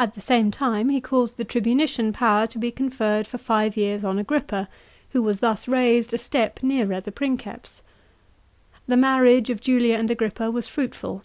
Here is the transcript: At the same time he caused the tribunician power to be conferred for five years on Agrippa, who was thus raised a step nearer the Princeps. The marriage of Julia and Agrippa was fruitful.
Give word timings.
At 0.00 0.16
the 0.16 0.20
same 0.20 0.50
time 0.50 0.88
he 0.88 1.00
caused 1.00 1.36
the 1.36 1.44
tribunician 1.44 2.12
power 2.12 2.48
to 2.48 2.58
be 2.58 2.72
conferred 2.72 3.24
for 3.28 3.38
five 3.38 3.76
years 3.76 4.02
on 4.02 4.18
Agrippa, 4.18 4.68
who 5.10 5.22
was 5.22 5.38
thus 5.38 5.68
raised 5.68 6.12
a 6.12 6.18
step 6.18 6.60
nearer 6.60 6.98
the 7.00 7.12
Princeps. 7.12 7.80
The 8.88 8.96
marriage 8.96 9.50
of 9.50 9.60
Julia 9.60 9.94
and 9.96 10.10
Agrippa 10.10 10.50
was 10.50 10.66
fruitful. 10.66 11.22